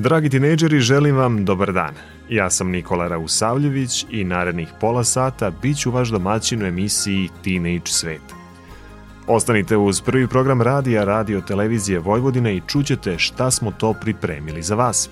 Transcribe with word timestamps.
Dragi 0.00 0.30
tinejdžeri, 0.30 0.80
želim 0.80 1.16
vam 1.16 1.44
dobar 1.44 1.72
dan. 1.72 1.94
Ja 2.28 2.50
sam 2.50 2.70
Nikola 2.70 3.08
Rausavljević 3.08 4.06
i 4.10 4.24
narednih 4.24 4.68
pola 4.80 5.04
sata 5.04 5.50
bit 5.62 5.78
ću 5.78 5.90
vaš 5.90 6.08
domaćin 6.08 6.62
u 6.62 6.66
emisiji 6.66 7.28
Teenage 7.44 7.86
Svet. 7.86 8.22
Ostanite 9.26 9.76
uz 9.76 10.00
prvi 10.00 10.28
program 10.28 10.62
radija 10.62 11.04
Radio 11.04 11.40
Televizije 11.40 11.98
Vojvodine 11.98 12.56
i 12.56 12.62
čućete 12.66 13.18
šta 13.18 13.50
smo 13.50 13.70
to 13.70 13.92
pripremili 13.92 14.62
za 14.62 14.74
vas. 14.74 15.10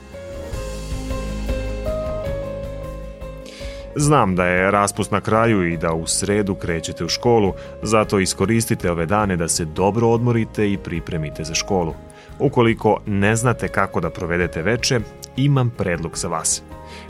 Znam 3.96 4.36
da 4.36 4.46
je 4.46 4.70
raspust 4.70 5.10
na 5.10 5.20
kraju 5.20 5.72
i 5.72 5.76
da 5.76 5.92
u 5.92 6.06
sredu 6.06 6.54
krećete 6.54 7.04
u 7.04 7.08
školu, 7.08 7.52
zato 7.82 8.18
iskoristite 8.18 8.90
ove 8.90 9.06
dane 9.06 9.36
da 9.36 9.48
se 9.48 9.64
dobro 9.64 10.08
odmorite 10.08 10.72
i 10.72 10.78
pripremite 10.78 11.44
za 11.44 11.54
školu. 11.54 11.94
Ukoliko 12.38 13.00
ne 13.06 13.36
znate 13.36 13.68
kako 13.68 14.00
da 14.00 14.10
provedete 14.10 14.62
veče, 14.62 15.00
imam 15.36 15.70
predlog 15.70 16.18
za 16.18 16.28
vas. 16.28 16.62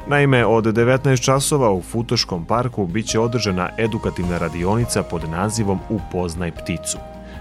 Naime, 0.07 0.47
od 0.47 0.65
19 0.65 1.25
časova 1.25 1.73
u 1.73 1.83
Futoškom 1.83 2.45
parku 2.45 2.87
biće 2.87 3.21
održana 3.21 3.71
edukativna 3.79 4.39
radionica 4.39 5.03
pod 5.03 5.31
nazivom 5.31 5.79
Upoznaj 5.89 6.51
pticu. 6.53 6.99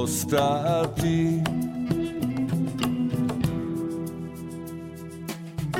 Ostati 0.09 1.41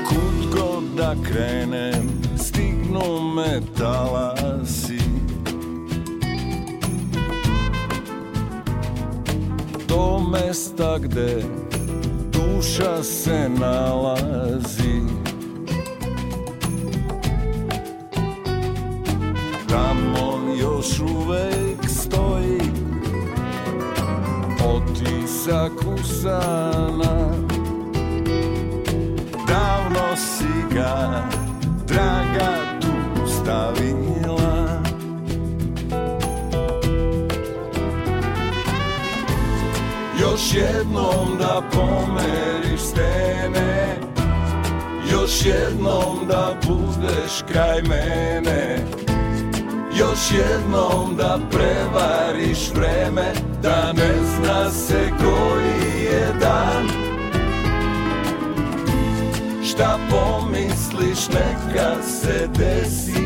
Kud 0.08 0.54
god 0.54 0.84
da 0.96 1.14
krenem 1.24 2.08
Stignu 2.38 3.34
me 3.34 3.60
talasi. 3.78 5.00
Do 9.88 10.18
mesta 10.18 10.98
gde 10.98 11.42
duša 12.32 13.02
se 13.02 13.48
nalazi. 13.48 15.00
Tamo 19.68 20.54
još 20.60 21.00
uvek 21.00 21.59
Otisak 25.50 25.82
usana 25.86 27.14
Davno 29.48 30.16
si 30.16 30.74
ga, 30.74 31.24
draga, 31.86 32.78
tu 32.80 33.26
stavila. 33.26 34.82
Još 40.20 40.54
jednom 40.54 41.38
da 41.38 41.62
pomeriš 41.72 42.80
stene 42.80 43.96
Još 45.12 45.46
jednom 45.46 46.26
da 46.28 46.54
budeš 46.66 47.42
kraj 47.52 47.82
mene 47.82 48.86
Još 49.98 50.32
jednom 50.32 51.16
da 51.16 51.38
prevariš 51.50 52.70
vreme 52.74 53.49
Da 53.62 53.92
ne 53.92 54.14
zna 54.24 54.70
se 54.70 55.10
koji 55.18 56.04
je 56.04 56.32
dan. 56.40 56.88
Šta 59.64 59.98
pomisliš 60.10 61.28
neka 61.28 62.02
se 62.02 62.48
desi. 62.58 63.24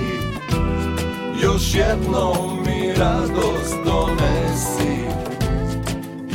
Još 1.42 1.74
jednom 1.74 2.62
mi 2.66 2.92
radost 2.92 3.76
donesi. 3.84 5.04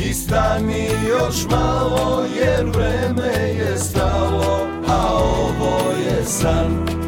I 0.06 0.14
stani 0.14 0.90
još 1.10 1.46
malo 1.50 2.26
jer 2.42 2.66
vreme 2.66 3.34
je 3.58 3.78
stalo 3.78 4.68
A 4.88 5.14
ovo 5.14 5.92
je 6.06 6.26
san 6.26 6.99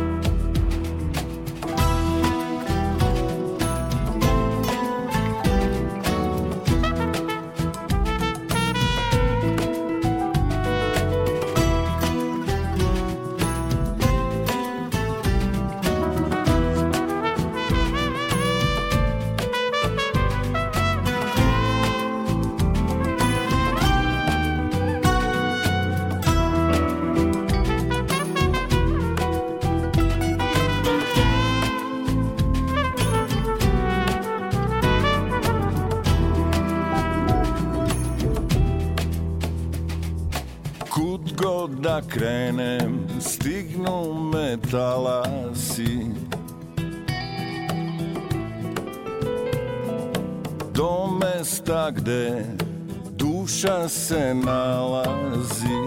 stignu 43.19 44.13
me 44.13 44.57
talasi. 44.71 46.05
Do 50.73 51.07
mesta 51.19 51.91
gde 51.91 52.45
duša 53.11 53.89
se 53.89 54.33
nalazi. 54.33 55.81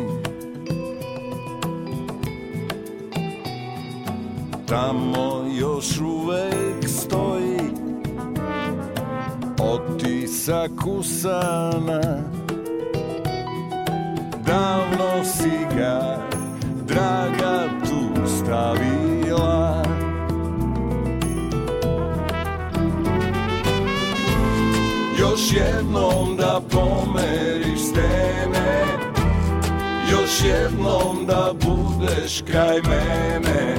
Tamo 4.66 5.44
još 5.58 6.00
uvek 6.00 6.88
stoji 6.88 7.60
otisak 9.58 10.86
usana. 10.86 12.00
Davno 14.46 15.24
si 15.24 15.76
ga, 15.76 16.18
draga, 16.86 17.68
tu 17.80 18.26
stavila. 18.26 19.82
Još 25.20 25.52
jednom 25.52 26.36
da 26.36 26.60
pomeriš 26.70 27.80
stene 27.80 28.84
Još 30.10 30.44
jednom 30.44 31.26
da 31.26 31.52
budeš 31.66 32.42
kraj 32.42 32.80
mene 32.82 33.74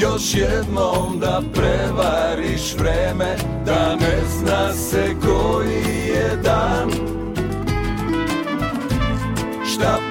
još 0.00 0.34
jednom 0.34 1.18
da 1.20 1.42
prevariš 1.54 2.76
vreme 2.78 3.36
Da 3.66 3.96
ne 3.96 4.18
zna 4.28 4.72
se 4.72 5.14
koji 5.24 6.08
je 6.08 6.36
dan 6.36 7.17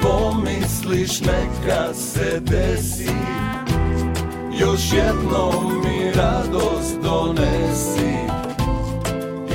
pomisliš 0.02 1.20
neka 1.22 1.94
se 1.94 2.40
desi. 2.40 3.12
Još 4.60 4.94
jednom 4.94 5.82
mi 5.84 6.12
radost 6.12 6.98
donesi. 7.04 8.18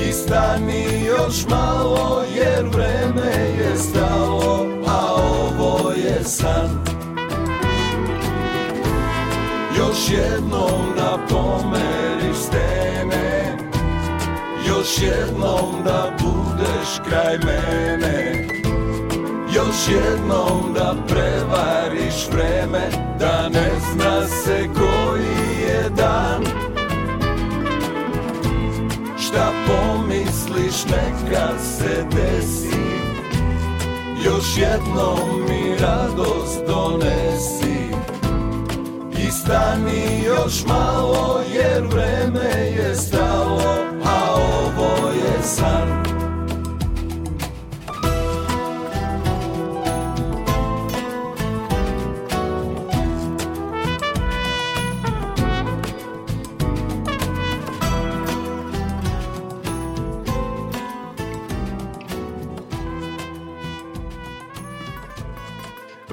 I 0.07 0.11
stani 0.11 1.05
još 1.05 1.45
malo 1.49 2.23
jer 2.35 2.65
vreme 2.65 3.31
je 3.59 3.77
stalo 3.77 4.67
A 4.87 5.13
ovo 5.13 5.91
je 5.91 6.23
san. 6.23 6.85
Još 9.77 10.09
jednom 10.09 10.95
da 10.95 11.17
pomeriš 11.29 12.37
stene. 12.37 13.57
Još 14.67 15.01
jednom 15.01 15.83
da 15.85 16.17
budeš 16.19 16.99
kraj 17.09 17.37
mene 17.37 18.62
Još 19.55 19.75
jednom 19.89 20.73
da 20.73 20.95
prevariš 21.07 22.27
vreme 22.31 22.89
Da 23.19 23.49
ne 23.49 23.71
zna 23.91 24.27
se 24.27 24.69
koji 24.73 25.67
je 25.67 25.89
dan. 25.89 26.43
Šta 29.19 29.51
pomisliš 29.67 30.85
neka 30.85 31.59
se 31.59 32.05
desi. 32.15 32.83
Još 34.25 34.57
jednom 34.57 35.41
mi 35.49 35.75
radost 35.75 36.61
donesi. 36.67 37.33
Stani 39.43 40.23
još 40.25 40.65
malo 40.67 41.41
jer 41.53 41.83
vreme 41.83 42.71
je 42.77 42.95
stalo, 42.95 43.75
a 44.05 44.35
ovo 44.35 45.09
je 45.09 45.43
san. 45.43 46.02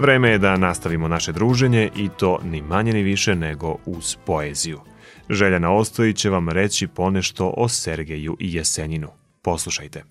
Vreme 0.01 0.31
je 0.31 0.39
da 0.39 0.57
nastavimo 0.57 1.09
naše 1.09 1.33
druženje 1.33 1.91
i 1.97 2.09
to 2.19 2.39
ni 2.45 2.63
manje 2.63 2.93
ni 2.93 3.03
više 3.03 3.35
nego 3.35 3.77
uz 3.87 4.17
poeziju. 4.27 4.81
Željana 5.29 5.73
Ostojić 5.73 6.17
će 6.17 6.31
vam 6.31 6.49
reći 6.49 6.87
ponešto 6.87 7.55
o 7.57 7.69
Sergeju 7.69 8.37
i 8.39 8.55
Jesenjinu. 8.55 9.09
Poslušajte. 9.43 10.05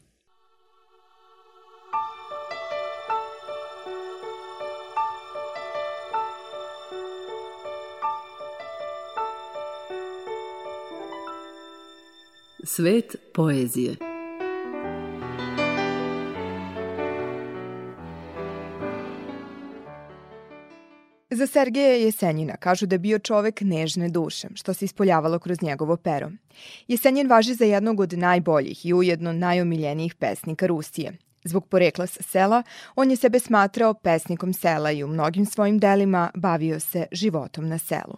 Svet 12.63 13.15
poezije 13.33 14.08
Za 21.39 21.47
Sergeja 21.47 21.95
Jesenjina 21.95 22.57
kažu 22.57 22.85
da 22.85 22.95
je 22.95 22.99
bio 22.99 23.19
čovek 23.19 23.61
nežne 23.61 24.09
duše, 24.09 24.47
što 24.55 24.73
se 24.73 24.85
ispoljavalo 24.85 25.39
kroz 25.39 25.61
njegovo 25.61 25.97
pero. 25.97 26.31
Jesenjin 26.87 27.29
važi 27.29 27.53
za 27.53 27.65
jednog 27.65 27.99
od 27.99 28.13
najboljih 28.13 28.85
i 28.85 28.93
ujedno 28.93 29.33
najomiljenijih 29.33 30.15
pesnika 30.15 30.67
Rusije. 30.67 31.17
Zbog 31.43 31.67
porekla 31.67 32.07
sa 32.07 32.23
sela, 32.23 32.63
on 32.95 33.11
je 33.11 33.17
sebe 33.17 33.39
smatrao 33.39 33.93
pesnikom 33.93 34.53
sela 34.53 34.91
i 34.91 35.03
u 35.03 35.07
mnogim 35.07 35.45
svojim 35.45 35.79
delima 35.79 36.29
bavio 36.35 36.79
se 36.79 37.05
životom 37.11 37.67
na 37.67 37.77
selu. 37.77 38.17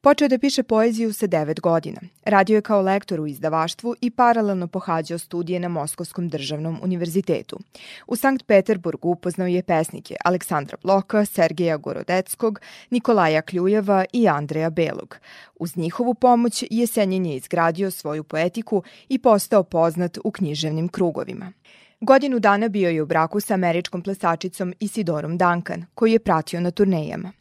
Počeo 0.00 0.28
da 0.28 0.38
piše 0.38 0.62
poeziju 0.62 1.12
sa 1.12 1.26
9 1.28 1.60
godina. 1.60 2.00
Radio 2.24 2.54
je 2.54 2.62
kao 2.62 2.82
lektor 2.82 3.20
u 3.20 3.26
izdavaštvu 3.26 3.94
i 4.00 4.10
paralelno 4.10 4.66
pohađao 4.66 5.18
studije 5.18 5.60
na 5.60 5.68
Moskovskom 5.68 6.28
državnom 6.28 6.78
univerzitetu. 6.82 7.58
U 8.06 8.16
Sankt 8.16 8.46
Peterburgu 8.46 9.08
upoznao 9.08 9.46
je 9.46 9.62
pesnike 9.62 10.16
Aleksandra 10.24 10.76
Bloka, 10.82 11.24
Sergeja 11.24 11.76
Gorodeckog, 11.76 12.60
Nikolaja 12.90 13.42
Kljujeva 13.42 14.04
i 14.12 14.28
Andreja 14.28 14.70
Belog. 14.70 15.16
Uz 15.56 15.76
njihovu 15.76 16.14
pomoć 16.14 16.64
Jesenjen 16.70 17.26
je 17.26 17.36
izgradio 17.36 17.90
svoju 17.90 18.24
poetiku 18.24 18.82
i 19.08 19.18
postao 19.18 19.62
poznat 19.62 20.18
u 20.24 20.30
književnim 20.30 20.88
krugovima. 20.88 21.52
Godinu 22.00 22.38
dana 22.38 22.68
bio 22.68 22.90
je 22.90 23.02
u 23.02 23.06
braku 23.06 23.40
sa 23.40 23.54
američkom 23.54 24.02
plesačicom 24.02 24.74
Isidorom 24.80 25.38
Duncan, 25.38 25.86
koju 25.94 26.12
je 26.12 26.18
pratio 26.18 26.60
na 26.60 26.70
turnejama. 26.70 27.32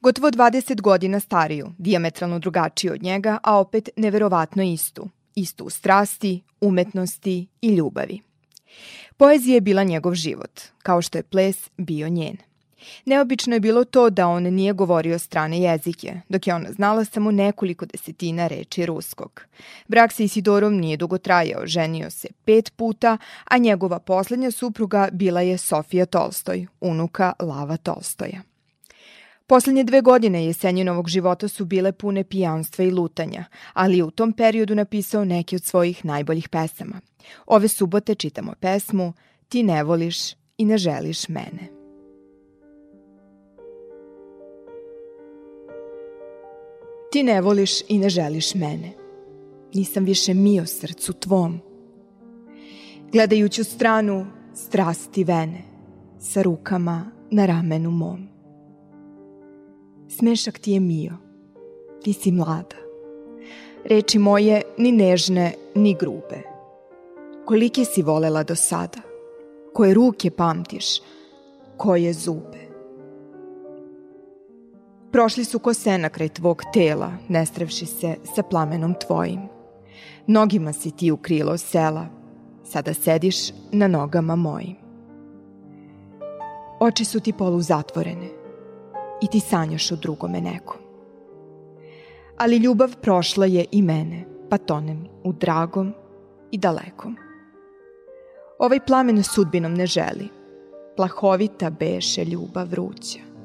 Gotovo 0.00 0.30
20 0.30 0.80
godina 0.80 1.20
stariju, 1.20 1.72
diametralno 1.78 2.38
drugačiju 2.38 2.92
od 2.92 3.02
njega, 3.02 3.38
a 3.42 3.58
opet 3.58 3.88
neverovatno 3.96 4.62
istu. 4.62 5.08
Istu 5.34 5.64
u 5.64 5.70
strasti, 5.70 6.42
umetnosti 6.60 7.46
i 7.60 7.74
ljubavi. 7.74 8.20
Poezija 9.16 9.54
je 9.54 9.60
bila 9.60 9.84
njegov 9.84 10.14
život, 10.14 10.60
kao 10.78 11.02
što 11.02 11.18
je 11.18 11.22
ples 11.22 11.70
bio 11.76 12.08
njen. 12.08 12.36
Neobično 13.04 13.54
je 13.54 13.60
bilo 13.60 13.84
to 13.84 14.10
da 14.10 14.28
on 14.28 14.42
nije 14.42 14.72
govorio 14.72 15.18
strane 15.18 15.60
jezike, 15.60 16.20
dok 16.28 16.46
je 16.46 16.54
ona 16.54 16.72
znala 16.72 17.04
samo 17.04 17.30
nekoliko 17.30 17.86
desetina 17.86 18.46
reči 18.46 18.86
ruskog. 18.86 19.42
Brak 19.88 20.12
sa 20.12 20.22
Isidorom 20.22 20.76
nije 20.76 20.96
dugo 20.96 21.18
trajao, 21.18 21.66
ženio 21.66 22.10
se 22.10 22.28
pet 22.44 22.72
puta, 22.76 23.18
a 23.44 23.58
njegova 23.58 23.98
poslednja 23.98 24.50
supruga 24.50 25.08
bila 25.12 25.40
je 25.40 25.58
Sofija 25.58 26.06
Tolstoj, 26.06 26.66
unuka 26.80 27.32
Lava 27.40 27.76
Tolstoja. 27.76 28.42
Poslednje 29.46 29.84
dve 29.84 30.00
godine 30.00 30.46
Jesenjinovog 30.46 31.08
života 31.08 31.48
su 31.48 31.64
bile 31.64 31.92
pune 31.92 32.24
pijanstva 32.24 32.84
i 32.84 32.90
lutanja, 32.90 33.44
ali 33.72 33.96
je 33.96 34.04
u 34.04 34.10
tom 34.10 34.32
periodu 34.32 34.74
napisao 34.74 35.24
neke 35.24 35.56
od 35.56 35.64
svojih 35.64 36.04
najboljih 36.04 36.48
pesama. 36.48 37.00
Ove 37.46 37.68
subote 37.68 38.14
čitamo 38.14 38.52
pesmu 38.60 39.12
Ti 39.48 39.62
ne 39.62 39.82
voliš 39.82 40.32
i 40.58 40.64
ne 40.64 40.78
želiš 40.78 41.28
mene. 41.28 41.75
Ti 47.16 47.22
ne 47.22 47.40
voliš 47.40 47.80
i 47.88 47.98
ne 47.98 48.08
želiš 48.08 48.54
mene. 48.54 48.92
Nisam 49.74 50.04
više 50.04 50.34
mio 50.34 50.66
srcu 50.66 51.12
tvom. 51.12 51.60
Gledajući 53.12 53.60
u 53.60 53.64
stranu 53.64 54.26
strasti 54.54 55.24
vene, 55.24 55.62
sa 56.18 56.42
rukama 56.42 57.10
na 57.30 57.46
ramenu 57.46 57.90
mom. 57.90 58.28
Smešak 60.08 60.58
ti 60.58 60.72
je 60.72 60.80
mio, 60.80 61.12
ti 62.02 62.12
si 62.12 62.32
mlada. 62.32 62.76
Reči 63.84 64.18
moje 64.18 64.62
ni 64.78 64.92
nežne, 64.92 65.54
ni 65.74 65.96
grube. 66.00 66.42
Kolike 67.44 67.84
si 67.84 68.02
volela 68.02 68.42
do 68.42 68.54
sada? 68.54 69.00
Koje 69.72 69.94
ruke 69.94 70.30
pamtiš? 70.30 70.86
Koje 71.76 72.12
zube? 72.12 72.65
Prošli 75.16 75.44
su 75.44 75.58
ko 75.58 75.74
sena 75.74 76.08
kraj 76.08 76.28
tvog 76.28 76.62
tela, 76.72 77.12
nestrevši 77.28 77.86
se 77.86 78.16
sa 78.34 78.42
plamenom 78.42 78.94
tvojim. 79.06 79.40
Nogima 80.26 80.72
si 80.72 80.90
ti 80.90 81.10
u 81.10 81.16
krilo 81.16 81.58
sela, 81.58 82.06
sada 82.64 82.94
sediš 82.94 83.36
na 83.72 83.88
nogama 83.88 84.36
mojim. 84.36 84.76
Oči 86.80 87.04
su 87.04 87.20
ti 87.20 87.32
polu 87.32 87.60
zatvorene 87.60 88.28
i 89.22 89.26
ti 89.26 89.40
sanjaš 89.40 89.92
o 89.92 89.96
drugome 89.96 90.40
nekom. 90.40 90.76
Ali 92.36 92.56
ljubav 92.56 92.96
prošla 93.02 93.46
je 93.46 93.64
i 93.72 93.82
mene, 93.82 94.24
pa 94.50 94.58
tonem 94.58 95.06
u 95.24 95.32
dragom 95.32 95.94
i 96.50 96.58
dalekom. 96.58 97.16
Ovaj 98.58 98.80
plamen 98.86 99.22
sudbinom 99.22 99.74
ne 99.74 99.86
želi, 99.86 100.28
plahovita 100.96 101.70
beše 101.70 102.24
ljubav 102.24 102.68
vruća. 102.68 103.35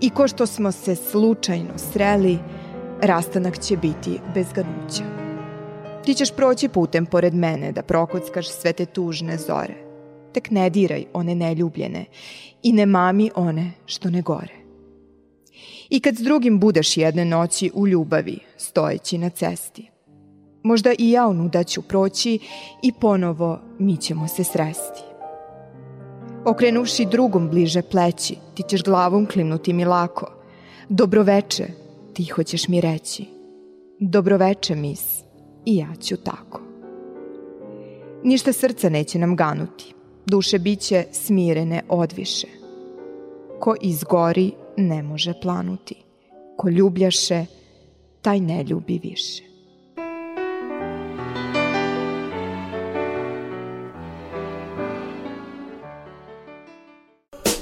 I 0.00 0.10
ko 0.10 0.28
što 0.28 0.46
smo 0.46 0.72
se 0.72 0.94
slučajno 0.96 1.78
sreli, 1.92 2.38
rastanak 3.02 3.58
će 3.58 3.76
biti 3.76 4.20
bez 4.34 4.46
ganuća. 4.52 5.04
Ti 6.04 6.14
ćeš 6.14 6.30
proći 6.36 6.68
putem 6.68 7.06
pored 7.06 7.34
mene 7.34 7.72
da 7.72 7.82
prokockaš 7.82 8.48
sve 8.48 8.72
te 8.72 8.86
tužne 8.86 9.36
zore. 9.36 9.74
Tek 10.32 10.50
ne 10.50 10.70
diraj 10.70 11.04
one 11.12 11.34
neljubljene 11.34 12.04
i 12.62 12.72
ne 12.72 12.86
mami 12.86 13.30
one 13.34 13.72
što 13.86 14.10
ne 14.10 14.22
gore. 14.22 14.54
I 15.90 16.00
kad 16.00 16.16
s 16.16 16.20
drugim 16.20 16.60
budeš 16.60 16.96
jedne 16.96 17.24
noći 17.24 17.70
u 17.74 17.88
ljubavi, 17.88 18.38
stojeći 18.56 19.18
na 19.18 19.30
cesti, 19.30 19.90
možda 20.62 20.92
i 20.98 21.10
ja 21.10 21.26
onuda 21.26 21.64
ću 21.64 21.82
proći 21.82 22.38
i 22.82 22.92
ponovo 23.00 23.60
mi 23.78 23.96
ćemo 23.96 24.28
se 24.28 24.44
sresti. 24.44 25.09
Okrenuši 26.44 27.06
drugom 27.06 27.48
bliže 27.48 27.82
pleći, 27.82 28.36
ti 28.54 28.62
ćeš 28.68 28.82
glavom 28.82 29.26
klimnuti 29.26 29.72
mi 29.72 29.84
lako. 29.84 30.32
Dobroveče, 30.88 31.66
tiho 32.14 32.42
ćeš 32.42 32.68
mi 32.68 32.80
reći. 32.80 33.24
Dobroveče, 33.98 34.74
mis, 34.74 35.22
i 35.66 35.76
ja 35.76 35.88
ću 36.00 36.16
tako. 36.16 36.60
Ništa 38.24 38.52
srca 38.52 38.88
neće 38.88 39.18
nam 39.18 39.36
ganuti, 39.36 39.94
duše 40.26 40.58
biće 40.58 41.04
smirene 41.12 41.82
odviše. 41.88 42.46
Ko 43.58 43.74
izgori, 43.80 44.52
ne 44.76 45.02
može 45.02 45.32
planuti. 45.42 45.94
Ko 46.56 46.68
ljubljaše, 46.68 47.46
taj 48.22 48.40
ne 48.40 48.64
ljubi 48.64 49.00
više. 49.02 49.49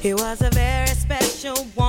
He 0.08 0.14
was 0.14 0.40
a 0.40 0.48
very 0.48 0.86
special, 0.86 1.66
warm, 1.76 1.87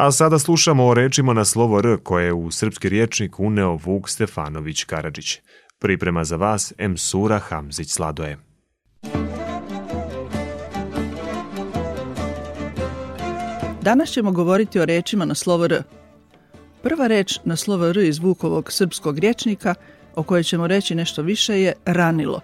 A 0.00 0.12
sada 0.12 0.38
slušamo 0.38 0.86
o 0.86 0.94
rečima 0.94 1.32
na 1.32 1.44
slovo 1.44 1.78
R 1.78 1.96
koje 2.02 2.24
je 2.24 2.32
u 2.32 2.50
srpski 2.50 2.88
riječnik 2.88 3.40
uneo 3.40 3.78
Vuk 3.84 4.08
Stefanović 4.08 4.84
Karadžić. 4.84 5.38
Priprema 5.78 6.24
za 6.24 6.36
vas 6.36 6.72
M. 6.78 6.96
Sura 6.96 7.38
Hamzić 7.38 7.90
Sladoje. 7.90 8.38
Danas 13.82 14.10
ćemo 14.10 14.32
govoriti 14.32 14.80
o 14.80 14.84
rečima 14.84 15.24
na 15.24 15.34
slovo 15.34 15.64
R. 15.64 15.82
Prva 16.82 17.06
reč 17.06 17.38
na 17.44 17.56
slovo 17.56 17.86
R 17.86 17.98
iz 17.98 18.18
Vukovog 18.18 18.72
srpskog 18.72 19.18
rječnika, 19.18 19.74
o 20.14 20.22
kojoj 20.22 20.42
ćemo 20.42 20.66
reći 20.66 20.94
nešto 20.94 21.22
više, 21.22 21.60
je 21.60 21.72
ranilo. 21.84 22.40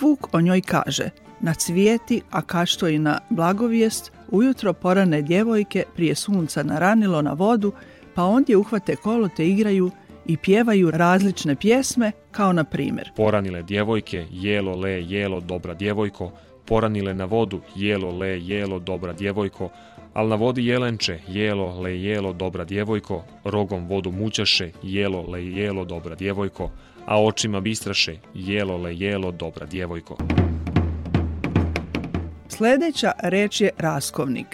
Vuk 0.00 0.34
o 0.34 0.40
njoj 0.40 0.60
kaže, 0.60 1.10
na 1.40 1.54
cvijeti, 1.54 2.22
a 2.30 2.42
kašto 2.42 2.88
i 2.88 2.98
na 2.98 3.18
blagovijest, 3.30 4.12
ujutro 4.32 4.72
porane 4.72 5.22
djevojke 5.22 5.84
prije 5.96 6.14
sunca 6.14 6.62
na 6.62 6.78
ranilo 6.78 7.22
na 7.22 7.32
vodu, 7.32 7.72
pa 8.14 8.24
ondje 8.24 8.56
uhvate 8.56 8.96
kolo 8.96 9.28
te 9.28 9.48
igraju 9.48 9.90
i 10.26 10.36
pjevaju 10.36 10.90
različne 10.90 11.56
pjesme, 11.56 12.12
kao 12.30 12.52
na 12.52 12.64
primjer. 12.64 13.10
Poranile 13.16 13.62
djevojke, 13.62 14.26
jelo 14.30 14.76
le, 14.76 15.02
jelo, 15.02 15.40
dobra 15.40 15.74
djevojko, 15.74 16.32
poranile 16.64 17.14
na 17.14 17.24
vodu, 17.24 17.60
jelo 17.76 18.18
le, 18.18 18.40
jelo, 18.40 18.78
dobra 18.78 19.12
djevojko, 19.12 19.70
al 20.14 20.28
na 20.28 20.34
vodi 20.34 20.66
jelenče, 20.66 21.18
jelo 21.28 21.80
le, 21.80 22.00
jelo, 22.02 22.32
dobra 22.32 22.64
djevojko, 22.64 23.24
rogom 23.44 23.86
vodu 23.86 24.10
mućaše, 24.10 24.70
jelo 24.82 25.22
le, 25.30 25.46
jelo, 25.46 25.84
dobra 25.84 26.14
djevojko, 26.14 26.70
a 27.06 27.22
očima 27.22 27.60
bistraše, 27.60 28.16
jelo 28.34 28.76
le, 28.76 28.96
jelo, 28.96 29.32
dobra 29.32 29.66
djevojko. 29.66 30.16
Sljedeća 32.56 33.12
reč 33.22 33.60
je 33.60 33.70
raskovnik. 33.78 34.46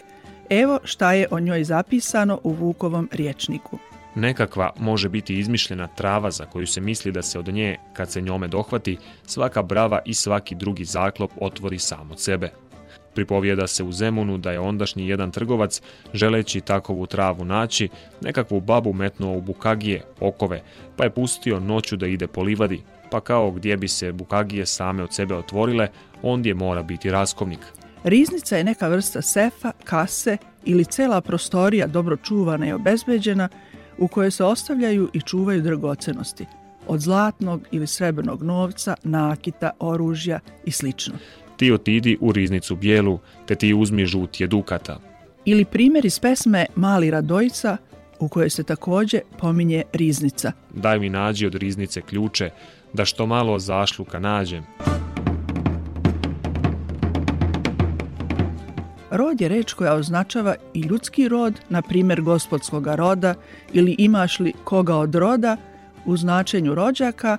Evo 0.50 0.80
šta 0.84 1.12
je 1.12 1.26
o 1.30 1.40
njoj 1.40 1.64
zapisano 1.64 2.40
u 2.44 2.52
Vukovom 2.52 3.08
riječniku. 3.12 3.78
Nekakva 4.14 4.70
može 4.78 5.08
biti 5.08 5.38
izmišljena 5.38 5.86
trava 5.86 6.30
za 6.30 6.44
koju 6.44 6.66
se 6.66 6.80
misli 6.80 7.12
da 7.12 7.22
se 7.22 7.38
od 7.38 7.48
nje, 7.48 7.76
kad 7.92 8.10
se 8.10 8.20
njome 8.20 8.48
dohvati, 8.48 8.98
svaka 9.26 9.62
brava 9.62 10.00
i 10.04 10.14
svaki 10.14 10.54
drugi 10.54 10.84
zaklop 10.84 11.30
otvori 11.40 11.78
sam 11.78 12.10
od 12.10 12.20
sebe. 12.20 12.50
Pripovijeda 13.14 13.66
se 13.66 13.84
u 13.84 13.92
Zemunu 13.92 14.38
da 14.38 14.52
je 14.52 14.60
ondašnji 14.60 15.08
jedan 15.08 15.30
trgovac, 15.30 15.82
želeći 16.14 16.60
takovu 16.60 17.06
travu 17.06 17.44
naći, 17.44 17.88
nekakvu 18.20 18.60
babu 18.60 18.92
metnuo 18.92 19.36
u 19.36 19.40
bukagije, 19.40 20.02
okove, 20.20 20.62
pa 20.96 21.04
je 21.04 21.10
pustio 21.10 21.60
noću 21.60 21.96
da 21.96 22.06
ide 22.06 22.26
po 22.26 22.42
livadi, 22.42 22.82
pa 23.10 23.20
kao 23.20 23.50
gdje 23.50 23.76
bi 23.76 23.88
se 23.88 24.12
bukagije 24.12 24.66
same 24.66 25.02
od 25.02 25.14
sebe 25.14 25.34
otvorile, 25.34 25.88
ondje 26.22 26.54
mora 26.54 26.82
biti 26.82 27.10
raskovnik. 27.10 27.60
Riznica 28.08 28.56
je 28.56 28.64
neka 28.64 28.88
vrsta 28.88 29.22
sefa, 29.22 29.72
kase 29.84 30.36
ili 30.64 30.84
cela 30.84 31.20
prostorija 31.20 31.86
dobro 31.86 32.16
čuvana 32.16 32.68
i 32.68 32.72
obezbeđena 32.72 33.48
u 33.98 34.08
kojoj 34.08 34.30
se 34.30 34.44
ostavljaju 34.44 35.08
i 35.12 35.20
čuvaju 35.20 35.62
dragocenosti 35.62 36.46
od 36.86 37.00
zlatnog 37.00 37.62
ili 37.70 37.86
srebrnog 37.86 38.42
novca, 38.42 38.94
nakita, 39.02 39.70
oružja 39.78 40.40
i 40.64 40.70
sl. 40.70 40.88
Ti 41.56 41.72
otidi 41.72 42.18
u 42.20 42.32
riznicu 42.32 42.76
bijelu, 42.76 43.18
te 43.46 43.54
ti 43.54 43.74
uzmi 43.74 44.06
žutje 44.06 44.46
dukata. 44.46 45.00
Ili 45.44 45.64
primjer 45.64 46.06
iz 46.06 46.18
pesme 46.18 46.66
Mali 46.74 47.10
Radojica 47.10 47.76
u 48.20 48.28
kojoj 48.28 48.50
se 48.50 48.62
također 48.62 49.20
pominje 49.38 49.82
riznica. 49.92 50.52
Daj 50.74 50.98
mi 50.98 51.08
nađi 51.08 51.46
od 51.46 51.54
riznice 51.54 52.00
ključe, 52.00 52.50
da 52.92 53.04
što 53.04 53.26
malo 53.26 53.58
zašluka 53.58 54.18
nađem. 54.18 54.64
Rod 59.10 59.40
je 59.40 59.48
reč 59.48 59.72
koja 59.72 59.94
označava 59.94 60.54
i 60.74 60.80
ljudski 60.80 61.28
rod, 61.28 61.60
na 61.68 61.82
primjer 61.82 62.22
gospodskoga 62.22 62.94
roda, 62.94 63.34
ili 63.72 63.96
imaš 63.98 64.40
li 64.40 64.52
koga 64.64 64.96
od 64.96 65.14
roda 65.14 65.56
u 66.04 66.16
značenju 66.16 66.74
rođaka, 66.74 67.36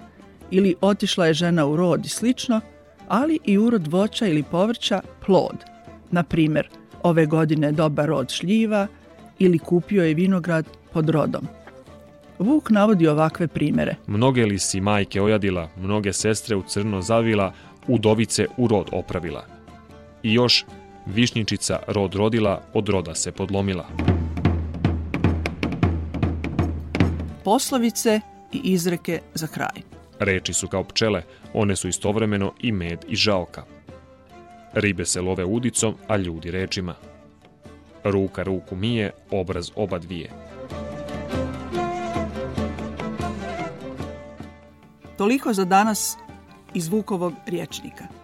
ili 0.51 0.75
otišla 0.81 1.25
je 1.25 1.33
žena 1.33 1.65
u 1.65 1.75
rod 1.75 2.05
i 2.05 2.09
slično, 2.09 2.61
ali 3.07 3.39
i 3.45 3.57
urod 3.57 3.87
voća 3.87 4.27
ili 4.27 4.43
povrća, 4.43 5.01
plod. 5.25 5.55
Na 6.11 6.23
primjer, 6.23 6.69
ove 7.03 7.25
godine 7.25 7.71
dobar 7.71 8.07
rod 8.07 8.31
šljiva 8.31 8.87
ili 9.39 9.59
kupio 9.59 10.03
je 10.03 10.13
vinograd 10.13 10.65
pod 10.93 11.09
rodom. 11.09 11.47
Vuk 12.39 12.69
navodi 12.69 13.07
ovakve 13.07 13.47
primjere. 13.47 13.95
Mnoge 14.07 14.45
li 14.45 14.59
si 14.59 14.81
majke 14.81 15.21
ojadila, 15.21 15.69
mnoge 15.77 16.13
sestre 16.13 16.55
u 16.55 16.61
crno 16.61 17.01
zavila, 17.01 17.53
udovice 17.87 18.45
u 18.57 18.67
rod 18.67 18.89
opravila. 18.91 19.45
I 20.23 20.33
još 20.33 20.65
višnjičica 21.13 21.79
rod 21.87 22.15
rodila, 22.15 22.61
od 22.73 22.89
roda 22.89 23.15
se 23.15 23.31
podlomila. 23.31 23.87
Poslovice 27.43 28.21
i 28.51 28.57
izreke 28.63 29.21
za 29.33 29.47
kraj. 29.47 29.81
Reči 30.19 30.53
su 30.53 30.67
kao 30.67 30.83
pčele, 30.83 31.23
one 31.53 31.75
su 31.75 31.87
istovremeno 31.87 32.53
i 32.59 32.71
med 32.71 33.05
i 33.07 33.15
žaoka. 33.15 33.63
Ribe 34.73 35.05
se 35.05 35.21
love 35.21 35.45
udicom, 35.45 35.95
a 36.07 36.17
ljudi 36.17 36.51
rečima. 36.51 36.95
Ruka 38.03 38.43
ruku 38.43 38.75
mije, 38.75 39.11
obraz 39.31 39.71
oba 39.75 39.99
dvije. 39.99 40.29
Toliko 45.17 45.53
za 45.53 45.65
danas 45.65 46.17
iz 46.73 46.87
Vukovog 46.87 47.33
riječnika. 47.47 48.18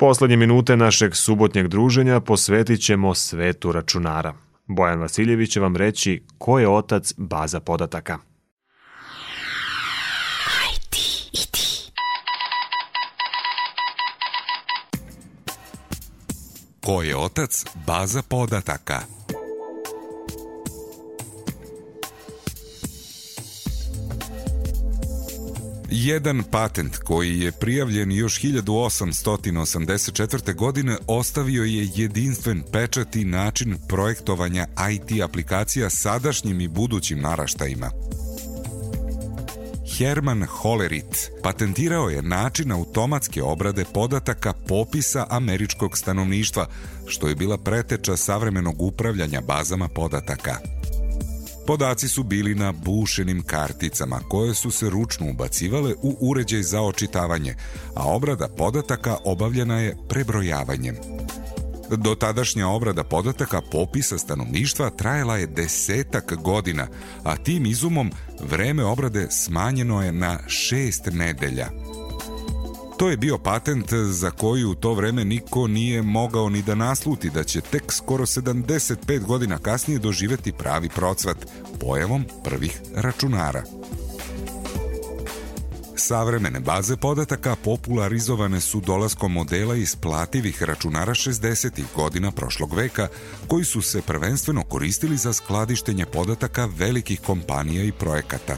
Poslednje 0.00 0.36
minute 0.36 0.76
našeg 0.76 1.16
subotnjeg 1.16 1.68
druženja 1.68 2.20
posvetit 2.20 2.80
ćemo 2.80 3.14
svetu 3.14 3.72
računara. 3.72 4.34
Bojan 4.66 5.00
Vasiljević 5.00 5.52
će 5.52 5.60
vam 5.60 5.76
reći 5.76 6.22
ko 6.38 6.58
je 6.58 6.68
otac 6.68 7.12
baza 7.16 7.60
podataka. 7.60 8.18
Ko 16.84 17.02
je 17.02 17.16
otac 17.16 17.64
baza 17.86 18.22
podataka? 18.22 19.00
Jedan 25.90 26.42
patent 26.50 26.96
koji 26.96 27.40
je 27.40 27.52
prijavljen 27.52 28.12
još 28.12 28.42
1884. 28.42 30.54
godine 30.54 30.96
ostavio 31.06 31.64
je 31.64 31.88
jedinstven 31.94 32.62
pečat 32.72 33.16
i 33.16 33.24
način 33.24 33.76
projektovanja 33.88 34.66
IT 34.90 35.22
aplikacija 35.22 35.90
sadašnjim 35.90 36.60
i 36.60 36.68
budućim 36.68 37.20
naraštajima. 37.20 37.90
Herman 39.96 40.44
Hollerit 40.44 41.30
patentirao 41.42 42.08
je 42.08 42.22
način 42.22 42.72
automatske 42.72 43.42
obrade 43.42 43.84
podataka 43.94 44.52
popisa 44.52 45.26
američkog 45.30 45.98
stanovništva, 45.98 46.66
što 47.06 47.28
je 47.28 47.34
bila 47.34 47.58
preteča 47.58 48.16
savremenog 48.16 48.82
upravljanja 48.82 49.40
bazama 49.40 49.88
podataka. 49.88 50.77
Podaci 51.68 52.08
su 52.08 52.22
bili 52.22 52.54
na 52.54 52.72
bušenim 52.72 53.42
karticama 53.42 54.20
koje 54.28 54.54
su 54.54 54.70
se 54.70 54.90
ručno 54.90 55.30
ubacivale 55.30 55.94
u 56.02 56.16
uređaj 56.20 56.62
za 56.62 56.82
očitavanje, 56.82 57.54
a 57.94 58.14
obrada 58.14 58.48
podataka 58.48 59.16
obavljena 59.24 59.80
je 59.80 59.96
prebrojavanjem. 60.08 60.96
Do 61.90 62.14
tadašnja 62.14 62.68
obrada 62.68 63.04
podataka 63.04 63.60
popisa 63.60 64.18
stanovništva 64.18 64.90
trajala 64.90 65.36
je 65.36 65.46
desetak 65.46 66.34
godina, 66.34 66.86
a 67.24 67.36
tim 67.36 67.66
izumom 67.66 68.12
vreme 68.40 68.84
obrade 68.84 69.26
smanjeno 69.30 70.02
je 70.02 70.12
na 70.12 70.38
šest 70.46 71.08
nedelja. 71.12 71.68
To 72.98 73.10
je 73.10 73.16
bio 73.16 73.38
patent 73.38 73.92
za 73.92 74.30
koji 74.30 74.64
u 74.64 74.74
to 74.74 74.94
vreme 74.94 75.24
niko 75.24 75.66
nije 75.66 76.02
mogao 76.02 76.48
ni 76.48 76.62
da 76.62 76.74
nasluti 76.74 77.30
da 77.30 77.44
će 77.44 77.60
tek 77.60 77.92
skoro 77.92 78.26
75 78.26 79.24
godina 79.24 79.58
kasnije 79.58 79.98
doživeti 79.98 80.52
pravi 80.52 80.88
procvat 80.88 81.36
pojavom 81.80 82.24
prvih 82.44 82.80
računara. 82.94 83.62
Savremene 85.96 86.60
baze 86.60 86.96
podataka 86.96 87.56
popularizovane 87.64 88.60
su 88.60 88.80
dolaskom 88.80 89.32
modela 89.32 89.76
isplativih 89.76 90.62
računara 90.62 91.14
60. 91.14 91.82
godina 91.96 92.30
prošlog 92.30 92.74
veka, 92.74 93.08
koji 93.48 93.64
su 93.64 93.82
se 93.82 94.02
prvenstveno 94.02 94.62
koristili 94.62 95.16
za 95.16 95.32
skladištenje 95.32 96.06
podataka 96.06 96.68
velikih 96.78 97.20
kompanija 97.20 97.84
i 97.84 97.92
projekata. 97.92 98.56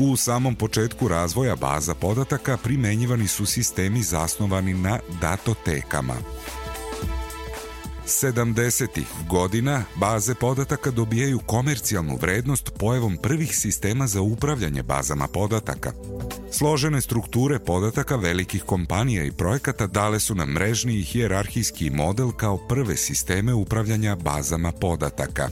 U 0.00 0.16
samom 0.16 0.54
početku 0.54 1.08
razvoja 1.08 1.56
baza 1.56 1.94
podataka 1.94 2.56
primenjivani 2.56 3.28
su 3.28 3.46
sistemi 3.46 4.02
zasnovani 4.02 4.74
na 4.74 4.98
datotekama. 5.20 6.14
70. 8.06 9.02
godina 9.28 9.84
baze 9.96 10.34
podataka 10.34 10.90
dobijaju 10.90 11.38
komercijalnu 11.38 12.18
vrednost 12.20 12.70
pojavom 12.78 13.16
prvih 13.16 13.56
sistema 13.56 14.06
za 14.06 14.20
upravljanje 14.20 14.82
bazama 14.82 15.28
podataka. 15.28 15.92
Složene 16.52 17.00
strukture 17.00 17.58
podataka 17.58 18.16
velikih 18.16 18.62
kompanija 18.62 19.24
i 19.24 19.32
projekata 19.32 19.86
dale 19.86 20.20
su 20.20 20.34
nam 20.34 20.48
mrežni 20.48 20.94
i 20.94 21.04
hijerarhijski 21.04 21.90
model 21.90 22.32
kao 22.32 22.56
prve 22.68 22.96
sisteme 22.96 23.54
upravljanja 23.54 24.16
bazama 24.16 24.72
podataka. 24.72 25.48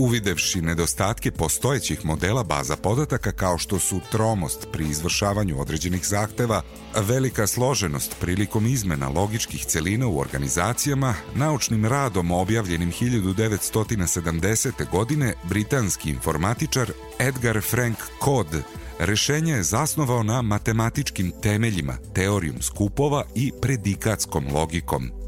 Uvidevši 0.00 0.62
nedostatke 0.62 1.30
postojećih 1.30 2.04
modela 2.04 2.44
baza 2.44 2.76
podataka 2.76 3.32
kao 3.32 3.58
što 3.58 3.78
su 3.78 4.00
tromost 4.10 4.66
pri 4.72 4.88
izvršavanju 4.88 5.60
određenih 5.60 6.06
zahteva, 6.06 6.62
velika 6.96 7.46
složenost 7.46 8.16
prilikom 8.20 8.66
izmena 8.66 9.08
logičkih 9.08 9.64
celina 9.64 10.06
u 10.06 10.18
organizacijama, 10.18 11.14
naučnim 11.34 11.84
radom 11.84 12.30
objavljenim 12.30 12.92
1970. 12.92 14.90
godine 14.90 15.34
britanski 15.48 16.10
informatičar 16.10 16.92
Edgar 17.18 17.60
Frank 17.62 17.98
Codd 18.24 18.54
rešenje 18.98 19.52
je 19.52 19.62
zasnovao 19.62 20.22
na 20.22 20.42
matematičkim 20.42 21.32
temeljima, 21.42 21.96
teorijom 22.14 22.62
skupova 22.62 23.24
i 23.34 23.52
predikatskom 23.62 24.44
logikom– 24.54 25.10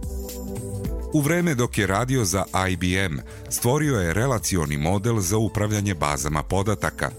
U 1.15 1.21
vreme 1.21 1.55
dok 1.55 1.79
je 1.79 1.87
radio 1.87 2.25
za 2.25 2.45
IBM, 2.71 3.19
stvorio 3.49 4.01
je 4.01 4.15
relacioni 4.15 4.77
model 4.77 5.21
za 5.21 5.39
upravljanje 5.39 5.95
bazama 5.95 6.43
podataka. 6.43 7.11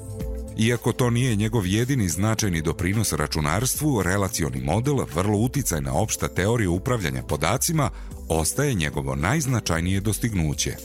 Iako 0.58 0.92
to 0.92 1.10
nije 1.10 1.36
njegov 1.36 1.68
jedini 1.68 2.10
značajni 2.10 2.62
doprinos 2.62 3.14
računarstvu, 3.14 4.02
relacioni 4.02 4.62
model, 4.62 4.96
vrlo 5.16 5.38
uticajna 5.38 5.94
opšta 5.94 6.28
teorija 6.28 6.70
upravljanja 6.70 7.24
podacima, 7.24 7.90
ostaje 8.30 8.74
njegovo 8.74 9.16
najznačajnije 9.16 10.00
dostignuće. 10.00 10.76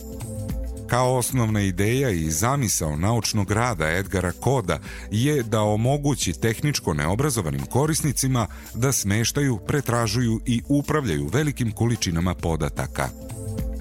Kao 0.88 1.16
osnovna 1.16 1.60
ideja 1.60 2.10
i 2.10 2.30
zamisao 2.30 2.96
naučnog 2.96 3.50
rada 3.50 3.90
Edgara 3.90 4.32
Koda 4.32 4.78
je 5.10 5.42
da 5.42 5.62
omogući 5.62 6.40
tehničko 6.40 6.94
neobrazovanim 6.94 7.66
korisnicima 7.66 8.46
da 8.74 8.92
smeštaju, 8.92 9.58
pretražuju 9.66 10.40
i 10.46 10.62
upravljaju 10.68 11.30
velikim 11.32 11.72
količinama 11.72 12.34
podataka. 12.34 13.08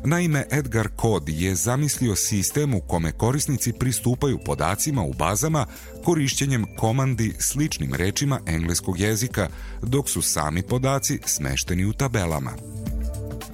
Naime, 0.05 0.45
Edgar 0.51 0.89
Code 1.01 1.31
je 1.31 1.55
zamislio 1.55 2.15
sistem 2.15 2.73
u 2.73 2.79
kome 2.79 3.11
korisnici 3.11 3.73
pristupaju 3.73 4.39
podacima 4.45 5.03
u 5.03 5.13
bazama 5.13 5.65
korišćenjem 6.03 6.65
komandi 6.77 7.33
sličnim 7.39 7.93
rečima 7.93 8.39
engleskog 8.45 8.99
jezika, 8.99 9.49
dok 9.81 10.09
su 10.09 10.21
sami 10.21 10.61
podaci 10.61 11.19
smešteni 11.25 11.85
u 11.85 11.93
tabelama. 11.93 12.51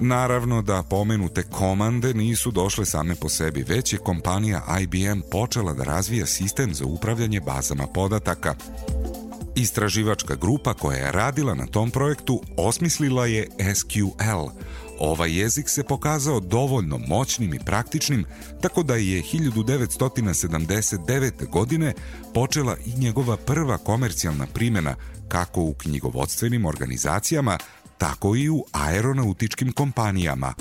Naravno 0.00 0.62
da 0.62 0.82
pomenute 0.82 1.42
komande 1.42 2.14
nisu 2.14 2.50
došle 2.50 2.84
same 2.84 3.14
po 3.14 3.28
sebi, 3.28 3.64
već 3.68 3.92
je 3.92 3.98
kompanija 3.98 4.62
IBM 4.80 5.20
počela 5.30 5.72
da 5.72 5.84
razvija 5.84 6.26
sistem 6.26 6.74
za 6.74 6.84
upravljanje 6.84 7.40
bazama 7.40 7.86
podataka. 7.86 8.54
Istraživačka 9.56 10.34
grupa 10.34 10.74
koja 10.74 10.96
je 10.96 11.12
radila 11.12 11.54
na 11.54 11.66
tom 11.66 11.90
projektu 11.90 12.42
osmislila 12.56 13.26
je 13.26 13.48
SQL. 13.74 14.48
Ovaj 14.98 15.38
jezik 15.38 15.68
se 15.68 15.84
pokazao 15.84 16.40
dovoljno 16.40 16.98
moćnim 16.98 17.54
i 17.54 17.58
praktičnim, 17.58 18.24
tako 18.60 18.82
da 18.82 18.94
je 18.94 19.22
1979. 19.22 21.50
godine 21.50 21.92
počela 22.34 22.76
i 22.86 22.98
njegova 22.98 23.36
prva 23.36 23.78
komercijalna 23.78 24.46
primjena 24.46 24.94
kako 25.28 25.60
u 25.60 25.74
knjigovodstvenim 25.74 26.66
organizacijama, 26.66 27.58
tako 28.04 28.36
i 28.36 28.50
u 28.50 28.64
aeronautičkim 28.72 29.72
kompanijama. 29.72 30.54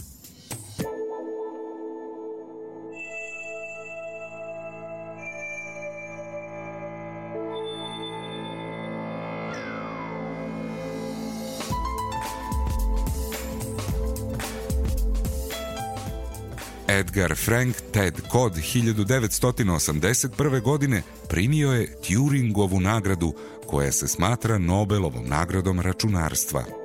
Edgar 16.88 17.36
Frank 17.36 17.75
Ted 17.91 18.21
Cod 18.32 18.53
1981. 18.53 20.62
godine 20.62 21.01
primio 21.29 21.71
je 21.71 22.01
Turingovu 22.01 22.79
nagradu 22.79 23.34
koja 23.67 23.91
se 23.91 24.08
smatra 24.08 24.58
Nobelovom 24.58 25.27
nagradom 25.27 25.79
računarstva. 25.79 26.83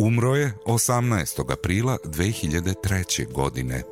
Umro 0.00 0.36
je 0.36 0.52
18. 0.64 1.52
aprila 1.52 1.98
2003. 2.04 3.32
godine. 3.32 3.82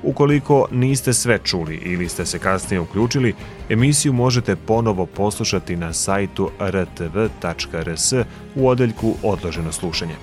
Ukoliko 0.02 0.68
niste 0.70 1.12
sve 1.12 1.38
čuli 1.44 1.76
ili 1.76 2.08
ste 2.08 2.26
se 2.26 2.38
kasnije 2.38 2.80
uključili, 2.80 3.34
emisiju 3.68 4.12
možete 4.12 4.56
ponovo 4.56 5.06
poslušati 5.06 5.76
na 5.76 5.92
sajtu 5.92 6.50
rtv.rs 6.60 8.12
u 8.54 8.68
odeljku 8.68 9.14
Odloženo 9.22 9.72
slušanje. 9.72 10.14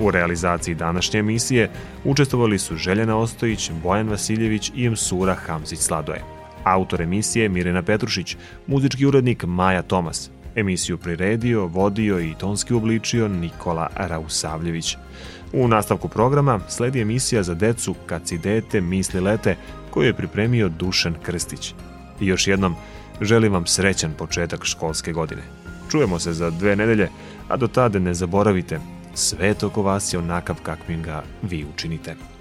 U 0.00 0.10
realizaciji 0.10 0.74
današnje 0.74 1.20
emisije 1.20 1.70
učestvovali 2.04 2.58
su 2.58 2.76
Željana 2.76 3.16
Ostojić, 3.16 3.70
Bojan 3.82 4.08
Vasiljević 4.08 4.72
i 4.74 4.90
Msura 4.90 5.34
Hamzić 5.34 5.78
Sladoje. 5.78 6.22
Autor 6.64 7.02
emisije 7.02 7.48
Mirena 7.48 7.82
Petrušić, 7.82 8.36
muzički 8.66 9.06
urednik 9.06 9.44
Maja 9.44 9.82
Tomas. 9.82 10.30
Emisiju 10.54 10.98
priredio, 10.98 11.66
vodio 11.66 12.20
i 12.20 12.34
tonski 12.38 12.74
obličio 12.74 13.28
Nikola 13.28 13.88
Rausavljević. 13.96 14.96
U 15.52 15.68
nastavku 15.68 16.08
programa 16.08 16.60
sledi 16.68 17.00
emisija 17.00 17.42
za 17.42 17.54
decu 17.54 17.94
Kad 18.06 18.28
si 18.28 18.38
dete, 18.38 18.80
misli 18.80 19.20
lete, 19.20 19.56
koju 19.90 20.06
je 20.06 20.14
pripremio 20.14 20.68
Dušan 20.68 21.14
Krstić. 21.22 21.74
I 22.20 22.26
još 22.26 22.46
jednom, 22.46 22.74
želim 23.20 23.52
vam 23.52 23.66
srećan 23.66 24.12
početak 24.18 24.64
školske 24.64 25.12
godine. 25.12 25.42
Čujemo 25.90 26.18
se 26.18 26.32
za 26.32 26.50
dve 26.50 26.76
nedelje, 26.76 27.08
a 27.48 27.56
do 27.56 27.68
tada 27.68 27.98
ne 27.98 28.14
zaboravite, 28.14 28.80
svet 29.16 29.62
oko 29.62 29.82
vas 29.82 30.12
je 30.14 30.18
onakav 30.18 30.56
kakvim 30.62 31.02
ga 31.02 31.22
vi 31.42 31.64
učinite. 31.74 32.35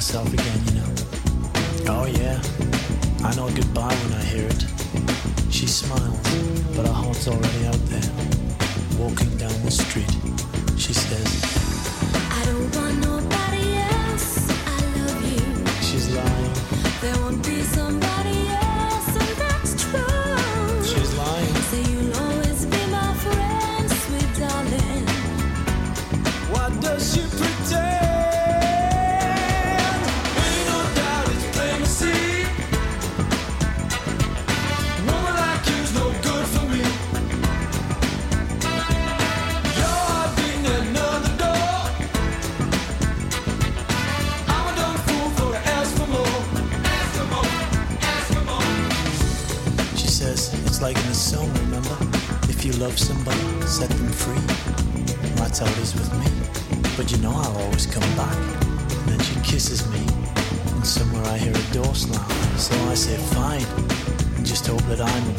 Myself 0.00 0.32
again, 0.32 0.60
you 0.64 0.74
know. 0.80 0.92
Oh, 1.92 2.06
yeah, 2.06 2.40
I 3.22 3.36
know 3.36 3.50
goodbye 3.54 3.94
when 4.02 4.12
I 4.14 4.24
hear 4.32 4.46
it. 4.46 4.64
She 5.52 5.66
smiles, 5.66 6.16
but 6.74 6.86
her 6.86 6.92
heart's 7.00 7.28
already 7.28 7.66
out 7.66 7.82
there. 7.92 8.10
Walking 8.98 9.28
down 9.36 9.52
the 9.62 9.70
street, 9.70 10.10
she 10.78 10.94
says, 10.94 11.29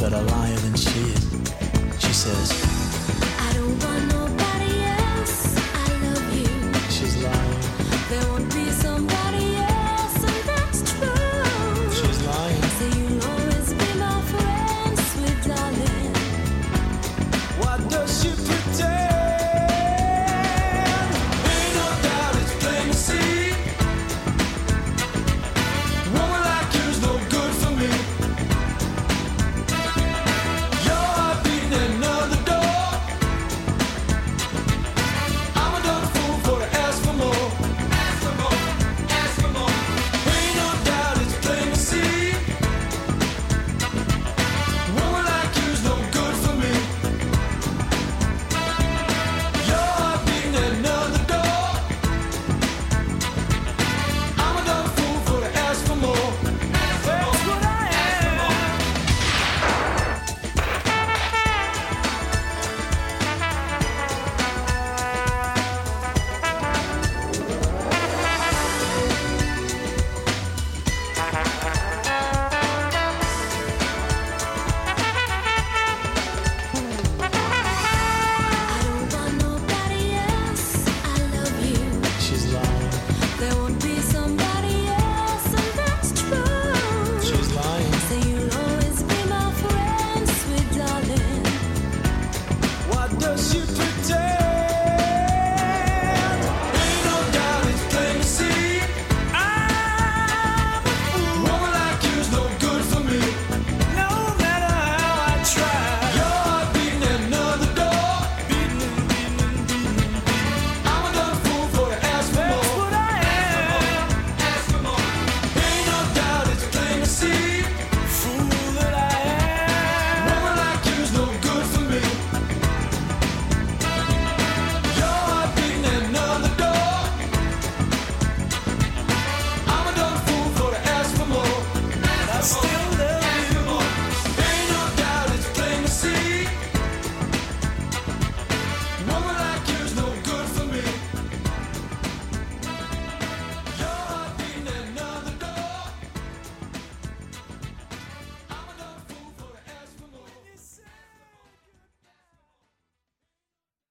but 0.02 0.14
a 0.14 0.22
lion 0.22 0.66
in 0.66 0.76
sheep. 0.76 0.91